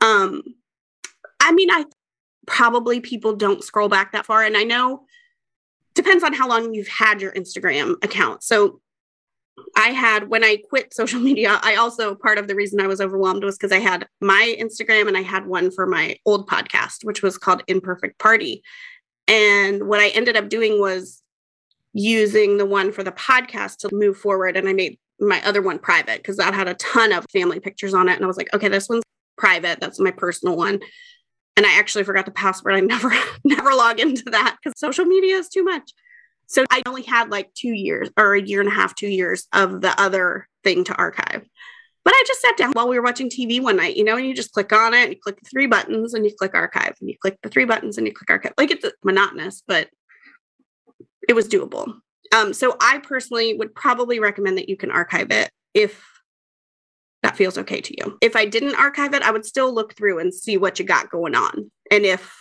[0.00, 0.42] Um,
[1.40, 1.84] I mean, I
[2.46, 4.42] probably people don't scroll back that far.
[4.42, 5.04] And I know
[5.94, 8.42] depends on how long you've had your Instagram account.
[8.42, 8.80] So
[9.76, 13.00] I had when I quit social media, I also part of the reason I was
[13.00, 17.04] overwhelmed was because I had my Instagram and I had one for my old podcast,
[17.04, 18.62] which was called Imperfect Party.
[19.28, 21.22] And what I ended up doing was
[21.92, 24.56] using the one for the podcast to move forward.
[24.56, 27.94] And I made my other one private because that had a ton of family pictures
[27.94, 28.16] on it.
[28.16, 29.04] And I was like, okay, this one's
[29.36, 29.80] private.
[29.80, 30.80] That's my personal one.
[31.56, 32.74] And I actually forgot the password.
[32.74, 33.12] I never,
[33.44, 35.92] never log into that because social media is too much.
[36.46, 39.46] So I only had like two years or a year and a half, two years
[39.52, 41.46] of the other thing to archive.
[42.02, 44.26] But I just sat down while we were watching TV one night, you know, and
[44.26, 46.94] you just click on it, and you click the three buttons and you click archive,
[47.00, 48.54] and you click the three buttons and you click archive.
[48.56, 49.88] Like it's monotonous, but
[51.28, 52.00] it was doable.
[52.34, 56.04] Um, so I personally would probably recommend that you can archive it if
[57.22, 58.18] that feels okay to you.
[58.20, 61.10] If I didn't archive it, I would still look through and see what you got
[61.10, 62.34] going on and if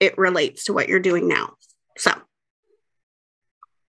[0.00, 1.54] it relates to what you're doing now.
[1.96, 2.12] So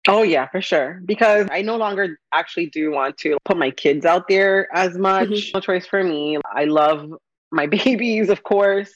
[0.09, 1.01] Oh yeah, for sure.
[1.05, 5.29] Because I no longer actually do want to put my kids out there as much.
[5.29, 5.51] Mm-hmm.
[5.55, 6.39] No choice for me.
[6.45, 7.13] I love
[7.51, 8.93] my babies, of course,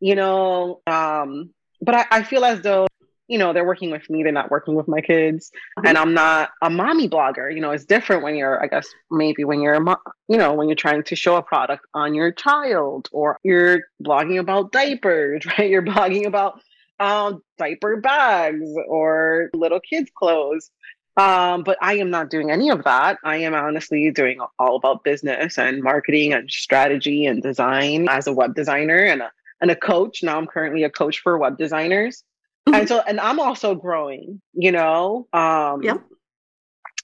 [0.00, 0.80] you know.
[0.86, 2.87] Um, but I, I feel as though,
[3.28, 5.50] you know, they're working with me, they're not working with my kids.
[5.78, 5.86] Mm-hmm.
[5.86, 7.54] And I'm not a mommy blogger.
[7.54, 10.54] You know, it's different when you're, I guess, maybe when you're a mo- you know,
[10.54, 15.44] when you're trying to show a product on your child or you're blogging about diapers,
[15.58, 15.70] right?
[15.70, 16.60] You're blogging about
[16.98, 20.70] um, diaper bags or little kids' clothes.
[21.16, 23.18] Um, but I am not doing any of that.
[23.24, 28.32] I am honestly doing all about business and marketing and strategy and design as a
[28.32, 30.22] web designer and a, and a coach.
[30.22, 32.22] Now I'm currently a coach for web designers.
[32.68, 32.80] Mm-hmm.
[32.80, 36.02] And so, and I'm also growing, you know, um, yep.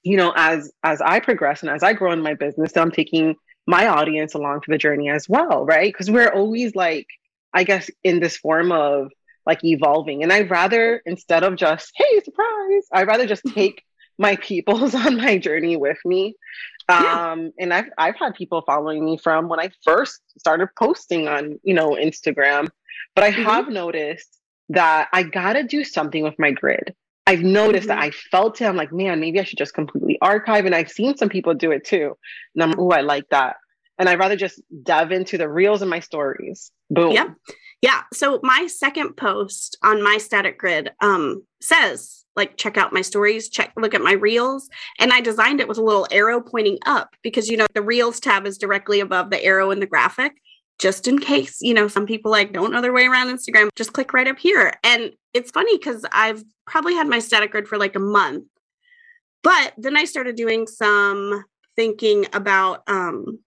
[0.02, 3.36] you know, as, as I progress and as I grow in my business, I'm taking
[3.66, 5.64] my audience along for the journey as well.
[5.64, 5.94] Right.
[5.94, 7.06] Cause we're always like,
[7.52, 9.10] I guess in this form of
[9.46, 10.22] like evolving.
[10.22, 13.82] And I'd rather, instead of just, hey, surprise, I'd rather just take
[14.18, 16.34] my peoples on my journey with me.
[16.88, 17.32] Yeah.
[17.32, 21.58] Um, and I've, I've had people following me from when I first started posting on,
[21.62, 22.68] you know, Instagram,
[23.14, 23.42] but I mm-hmm.
[23.42, 24.38] have noticed
[24.74, 26.94] that I got to do something with my grid.
[27.26, 27.98] I've noticed mm-hmm.
[27.98, 28.66] that I felt it.
[28.66, 30.66] I'm like, man, maybe I should just completely archive.
[30.66, 32.16] And I've seen some people do it too.
[32.54, 33.56] And I'm, oh, I like that.
[33.98, 36.70] And I'd rather just dive into the reels and my stories.
[36.90, 37.12] Boom.
[37.12, 37.28] Yep.
[37.80, 38.02] Yeah.
[38.12, 43.48] So my second post on my static grid um, says, like, check out my stories,
[43.48, 44.68] check, look at my reels.
[44.98, 48.18] And I designed it with a little arrow pointing up because, you know, the reels
[48.18, 50.32] tab is directly above the arrow in the graphic.
[50.78, 53.92] Just in case, you know, some people like don't know their way around Instagram, just
[53.92, 54.72] click right up here.
[54.82, 58.44] And it's funny because I've probably had my static grid for like a month.
[59.42, 61.44] But then I started doing some
[61.76, 63.40] thinking about um,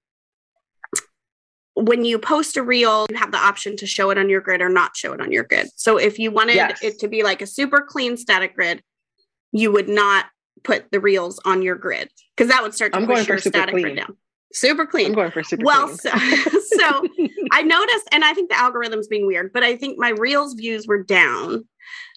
[1.78, 4.62] when you post a reel, you have the option to show it on your grid
[4.62, 5.68] or not show it on your grid.
[5.76, 6.82] So if you wanted yes.
[6.82, 8.82] it to be like a super clean static grid,
[9.52, 10.26] you would not
[10.63, 13.74] put the reels on your grid because that would start to I'm push your static
[13.74, 13.84] clean.
[13.84, 14.18] grid down.
[14.54, 15.08] Super clean.
[15.08, 15.98] I'm going for super well, clean.
[15.98, 16.10] so,
[16.78, 17.08] so
[17.52, 20.88] I noticed, and I think the algorithm's being weird, but I think my reels views
[20.88, 21.68] were down.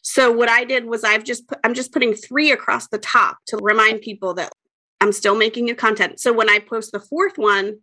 [0.02, 3.38] So what I did was I've just put, I'm just putting three across the top
[3.48, 4.52] to remind people that
[5.00, 6.20] I'm still making new content.
[6.20, 7.78] So when I post the fourth one,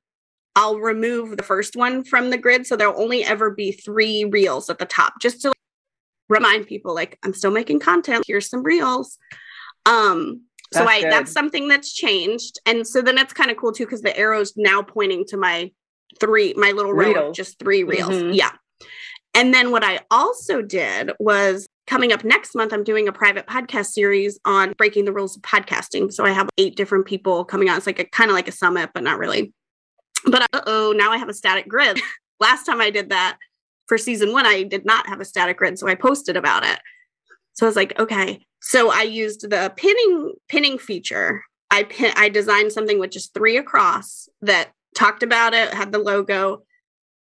[0.56, 2.66] I'll remove the first one from the grid.
[2.66, 5.54] So there'll only ever be three reels at the top, just to
[6.30, 8.24] remind people like I'm still making content.
[8.26, 9.18] Here's some reels.
[9.86, 11.12] Um, so that's I good.
[11.12, 12.60] that's something that's changed.
[12.66, 15.72] And so then it's kind of cool too, because the arrow's now pointing to my
[16.20, 18.10] three, my little row just three reels.
[18.10, 18.34] Mm-hmm.
[18.34, 18.52] Yeah.
[19.34, 23.46] And then what I also did was coming up next month, I'm doing a private
[23.46, 26.12] podcast series on breaking the rules of podcasting.
[26.12, 27.78] So I have eight different people coming on.
[27.78, 29.54] It's like a kind of like a summit, but not really.
[30.26, 32.00] But oh, now I have a static grid.
[32.40, 33.38] Last time I did that
[33.88, 36.80] for season one, I did not have a static grid, so I posted about it.
[37.54, 38.46] So I was like, okay.
[38.62, 41.44] So I used the pinning pinning feature.
[41.70, 46.00] I pin, I designed something with just three across that talked about it, had the
[46.00, 46.64] logo,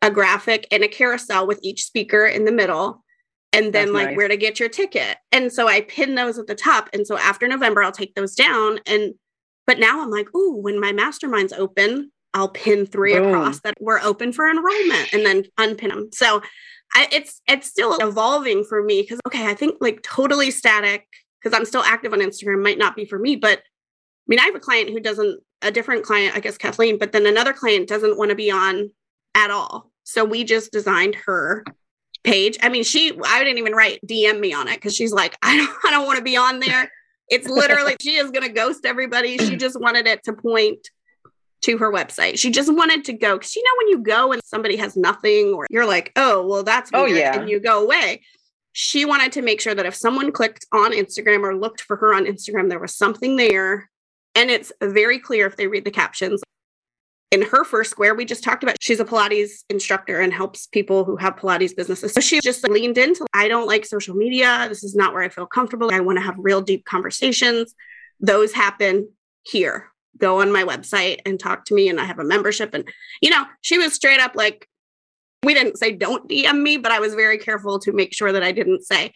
[0.01, 3.03] a graphic, and a carousel with each speaker in the middle
[3.53, 4.17] and then That's like nice.
[4.17, 5.17] where to get your ticket.
[5.31, 6.89] And so I pin those at the top.
[6.93, 8.79] And so after November, I'll take those down.
[8.85, 9.13] And
[9.67, 13.27] but now I'm like, oh, when my mastermind's open, I'll pin three Boom.
[13.27, 16.09] across that we're open for enrollment and then unpin them.
[16.13, 16.41] So
[16.93, 21.07] I, it's it's still evolving for me because okay, I think like totally static
[21.41, 24.43] because I'm still active on Instagram might not be for me, but I mean I
[24.43, 27.87] have a client who doesn't a different client, I guess Kathleen, but then another client
[27.87, 28.91] doesn't want to be on
[29.35, 29.91] at all.
[30.03, 31.63] So we just designed her
[32.23, 32.57] page.
[32.61, 35.57] I mean, she I didn't even write DM me on it because she's like, I
[35.57, 36.91] don't I don't want to be on there.
[37.29, 39.37] It's literally she is gonna ghost everybody.
[39.37, 40.89] She just wanted it to point
[41.61, 42.37] to her website.
[42.39, 45.53] She just wanted to go because you know when you go and somebody has nothing,
[45.53, 47.39] or you're like, oh, well, that's oh, weird, Oh, yeah.
[47.39, 48.21] and you go away.
[48.73, 52.13] She wanted to make sure that if someone clicked on Instagram or looked for her
[52.13, 53.89] on Instagram, there was something there.
[54.33, 56.41] And it's very clear if they read the captions.
[57.31, 61.05] In her first square, we just talked about she's a Pilates instructor and helps people
[61.05, 62.13] who have Pilates businesses.
[62.13, 64.65] So she just leaned into I don't like social media.
[64.67, 65.89] This is not where I feel comfortable.
[65.93, 67.73] I want to have real deep conversations.
[68.19, 69.09] Those happen
[69.43, 72.87] here go on my website and talk to me and I have a membership and
[73.21, 74.67] you know she was straight up like
[75.43, 78.43] we didn't say don't DM me but I was very careful to make sure that
[78.43, 79.13] I didn't say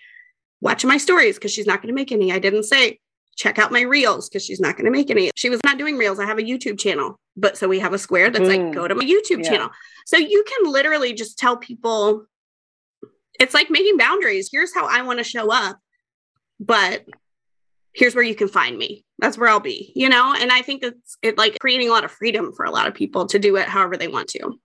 [0.61, 2.31] watch my stories because she's not going to make any.
[2.31, 2.99] I didn't say
[3.35, 5.29] check out my reels because she's not going to make any.
[5.35, 6.19] She was not doing reels.
[6.19, 8.49] I have a YouTube channel but so we have a square that's Boom.
[8.49, 8.71] like hmm.
[8.71, 9.49] go to my YouTube Yeah.
[9.49, 9.69] channel.
[10.05, 12.25] So you can literally just tell people
[13.39, 14.49] it's like making boundaries.
[14.51, 15.77] Here's how I want to show up
[16.59, 17.05] but
[17.95, 20.83] here's where you can find me that's where i'll be you know and i think
[20.83, 23.55] it's it like creating a lot of freedom for a lot of people to do
[23.55, 24.59] it however they want to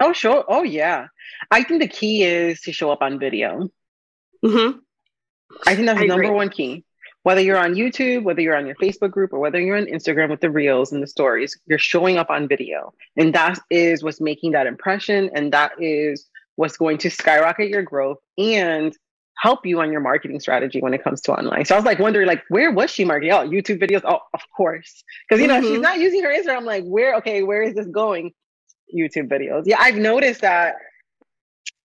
[0.00, 0.44] Oh, sure.
[0.48, 1.08] Oh, yeah.
[1.50, 3.68] I think the key is to show up on video.
[4.42, 4.70] hmm
[5.66, 6.84] I think that's the number one key.
[7.22, 10.30] Whether you're on YouTube, whether you're on your Facebook group, or whether you're on Instagram
[10.30, 12.94] with the reels and the stories, you're showing up on video.
[13.16, 15.28] And that is what's making that impression.
[15.34, 18.96] And that is what's going to skyrocket your growth and
[19.40, 21.64] help you on your marketing strategy when it comes to online.
[21.64, 23.32] So I was like wondering, like, where was she marketing?
[23.32, 24.02] Oh, YouTube videos.
[24.04, 25.02] Oh, of course.
[25.26, 25.82] Because you know, if she's mm-hmm.
[25.82, 26.58] not using her Instagram.
[26.58, 28.32] I'm like, where, okay, where is this going?
[28.94, 29.62] YouTube videos.
[29.64, 30.74] Yeah, I've noticed that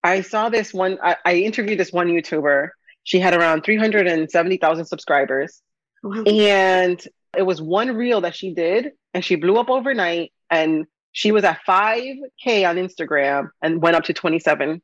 [0.04, 2.70] I saw this one, I, I interviewed this one YouTuber.
[3.06, 5.62] She had around 370,000 subscribers.
[6.04, 6.24] Wow.
[6.24, 7.02] And
[7.38, 10.34] it was one reel that she did, and she blew up overnight.
[10.50, 14.82] And she was at 5K on Instagram and went up to 27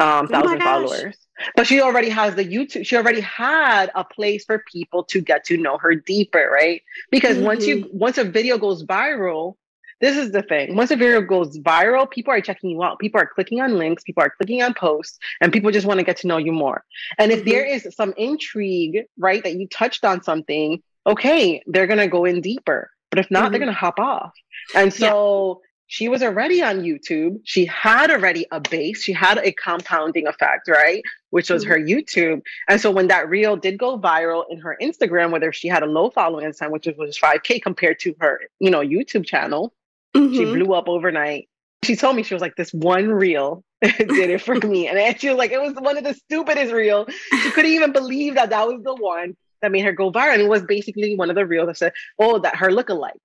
[0.00, 1.16] um, Oh thousand followers.
[1.56, 5.44] But she already has the YouTube, she already had a place for people to get
[5.46, 6.82] to know her deeper, right?
[7.10, 9.56] Because once you once a video goes viral,
[10.00, 10.76] this is the thing.
[10.76, 12.98] Once a video goes viral, people are checking you out.
[12.98, 16.04] People are clicking on links, people are clicking on posts, and people just want to
[16.04, 16.84] get to know you more.
[17.18, 17.46] And if Mhm.
[17.46, 22.40] there is some intrigue, right, that you touched on something, okay, they're gonna go in
[22.40, 22.90] deeper.
[23.10, 23.64] But if not, they're Mhm.
[23.66, 24.32] gonna hop off.
[24.74, 27.38] And so she was already on YouTube.
[27.44, 29.02] She had already a base.
[29.02, 31.02] She had a compounding effect, right?
[31.30, 32.40] Which was her YouTube.
[32.68, 35.86] And so when that reel did go viral in her Instagram, whether she had a
[35.86, 39.72] low following time, which was 5K compared to her, you know, YouTube channel,
[40.14, 40.52] she Mhm.
[40.54, 41.48] blew up overnight.
[41.84, 44.88] She told me she was like, this one reel did it for me.
[44.88, 47.06] And she was like, it was one of the stupidest reel.
[47.42, 50.32] She couldn't even believe that that was the one that made her go viral.
[50.32, 53.20] And it was basically one of the reels that said, oh, that her look-alike.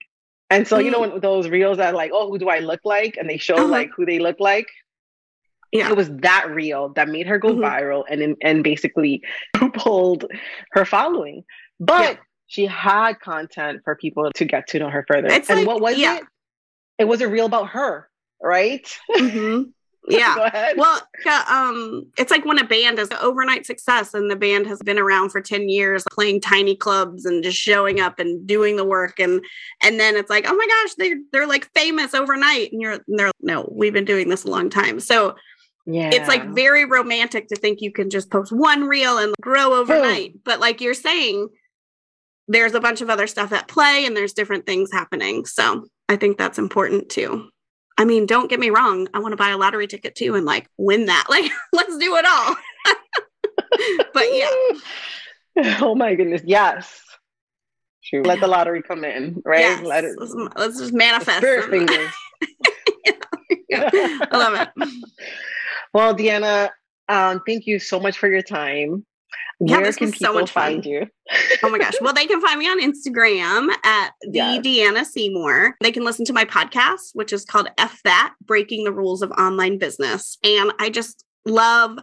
[0.49, 2.81] And so, you know, when those reels that are like, oh, who do I look
[2.83, 3.17] like?
[3.17, 3.67] And they show Uh-huh.
[3.67, 4.67] like who they look like.
[5.71, 5.89] Yeah.
[5.91, 7.59] It was that reel that made her go Mhm.
[7.59, 9.21] viral and and basically
[9.75, 10.25] pulled
[10.71, 11.43] her following.
[11.79, 12.19] But Yeah.
[12.47, 15.27] she had content for people to get to know her further.
[15.27, 16.17] It's and like- what was yeah.
[16.17, 16.23] it?
[16.97, 18.09] It was a reel about her,
[18.41, 18.87] right?
[19.11, 19.71] Mhm.
[20.07, 20.35] yeah.
[20.35, 20.77] Go ahead.
[20.77, 21.01] well
[21.49, 24.97] um it's like when a band is an overnight success and the band has been
[24.97, 29.19] around for 10 years playing tiny clubs and just showing up and doing the work
[29.19, 29.43] and
[29.83, 32.71] and then it's like oh my gosh they're they're like famous overnight.
[32.71, 34.99] And you're and they're no we've been doing this a long time.
[34.99, 35.35] So
[35.85, 36.11] yeah.
[36.13, 40.43] it's like very romantic to think you can just post one reel and grow overnight.
[40.43, 41.49] But like you're saying
[42.47, 45.45] there's a bunch of other stuff at play and there's different things happening.
[45.45, 47.47] So i think that's important too
[47.99, 50.45] i mean don't get me wrong i want to buy a lottery ticket too and
[50.45, 52.55] like win that like let's do it all
[54.13, 56.41] but yeah oh my goodness.
[56.45, 57.01] Yes.
[58.01, 58.25] Shoot.
[58.25, 59.59] Let the lottery come in, right?
[59.59, 62.11] yes, Let it let's, let's just manifest spirit some- fingers.
[63.67, 64.89] Yeah, i love it
[65.93, 66.69] Well, Deanna,
[67.07, 69.05] um, thank you so much for your time.
[69.59, 70.63] Yeah, Where this can was so people much fun.
[70.73, 71.07] find you?
[71.63, 71.95] Oh my gosh.
[72.01, 74.65] Well, they can find me on Instagram at the Yes.
[74.65, 75.75] Deanna Seymour.
[75.81, 79.31] They can listen to my podcast, which is called Eff That Breaking the Rules of
[79.31, 80.37] Online Business.
[80.43, 81.97] And I just love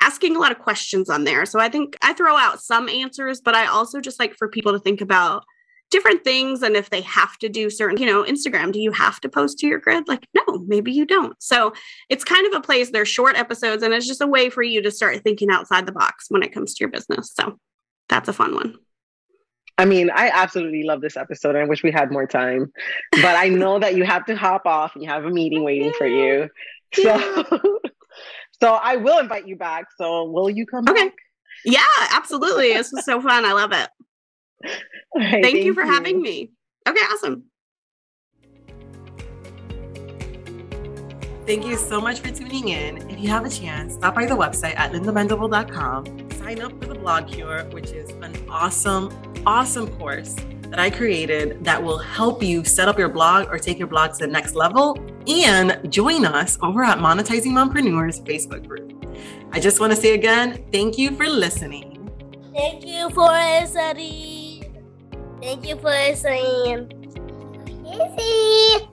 [0.00, 1.44] asking a lot of questions on there.
[1.46, 4.72] So I think I throw out some answers, but I also just like for people
[4.72, 5.44] to think about
[5.90, 9.20] different things and if they have to do certain, you know, Instagram, do you have
[9.20, 10.06] to post to your grid?
[10.06, 11.34] Like, no, maybe you don't.
[11.42, 11.72] So
[12.08, 14.82] it's kind of a place, they're short episodes, and it's just a way for you
[14.82, 17.32] to start thinking outside the box when it comes to your business.
[17.34, 17.58] So
[18.08, 18.74] that's a fun one.
[19.78, 21.54] I mean, I absolutely love this episode.
[21.54, 22.72] I wish we had more time,
[23.12, 25.92] but I know that you have to hop off and you have a meeting waiting
[25.92, 26.48] for you.
[26.94, 27.16] So,
[28.60, 29.86] so I will invite you back.
[29.96, 31.04] So, will you come Okay.
[31.04, 31.14] back?
[31.64, 32.72] Yeah, absolutely.
[32.72, 33.44] This was so fun.
[33.44, 33.88] I love it.
[35.14, 36.50] All right, Thank, you for having me.
[36.86, 37.44] Okay, awesome.
[41.46, 42.98] Thank you so much for tuning in.
[43.10, 46.30] If you have a chance, stop by the website at lindamendable.com.
[46.32, 49.10] Sign up for the Blog Cure, which is an awesome,
[49.46, 50.36] awesome course
[50.68, 54.12] that I created that will help you set up your blog or take your blog
[54.12, 54.98] to the next level.
[55.26, 59.06] And join us over at Monetizing Mompreneurs Facebook group.
[59.52, 62.10] I just want to say again, thank you for listening.
[62.54, 64.37] Thank you for listening.
[65.40, 66.92] Thank you for listening.
[67.86, 68.88] Easy.